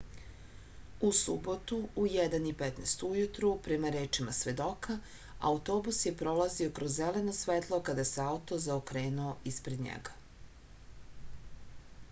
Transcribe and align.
u 1.07 1.09
subotu 1.15 1.75
u 2.03 2.05
1:15 2.13 3.03
ujutru 3.09 3.51
prema 3.67 3.91
rečima 3.95 4.33
svedoka 4.37 4.95
autobus 5.51 5.99
je 6.07 6.15
prolazio 6.23 6.71
kroz 6.79 6.97
zeleno 7.01 7.33
svetlo 7.41 7.79
kada 7.91 8.07
se 8.13 8.25
auto 8.33 8.59
zaokrenuo 8.65 9.37
ispred 9.53 9.85
njega 9.89 10.17